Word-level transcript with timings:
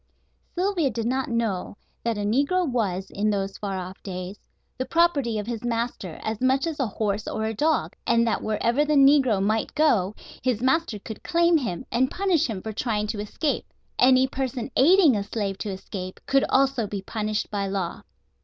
Sylvia 0.55 0.89
did 0.89 1.05
not 1.05 1.29
know 1.29 1.77
that 2.03 2.17
a 2.17 2.21
negro 2.23 2.67
was, 2.67 3.11
in 3.11 3.29
those 3.29 3.59
far 3.59 3.77
off 3.77 4.01
days, 4.01 4.39
the 4.79 4.83
property 4.87 5.37
of 5.37 5.45
his 5.45 5.63
master 5.63 6.19
as 6.23 6.41
much 6.41 6.65
as 6.65 6.79
a 6.79 6.87
horse 6.87 7.27
or 7.27 7.43
a 7.45 7.53
dog, 7.53 7.95
and 8.07 8.25
that 8.25 8.41
wherever 8.41 8.83
the 8.83 8.95
negro 8.95 9.39
might 9.43 9.75
go 9.75 10.15
his 10.41 10.59
master 10.59 10.97
could 10.97 11.21
claim 11.21 11.55
him 11.59 11.85
and 11.91 12.09
punish 12.09 12.47
him 12.47 12.63
for 12.63 12.73
trying 12.73 13.05
to 13.05 13.19
escape. 13.19 13.71
Any 13.99 14.25
person 14.25 14.71
aiding 14.75 15.15
a 15.15 15.21
slave 15.23 15.59
to 15.59 15.69
escape 15.69 16.19
could 16.25 16.45
also 16.49 16.87
be 16.87 17.03
punished 17.03 17.51
by 17.51 17.67
law. 17.67 18.01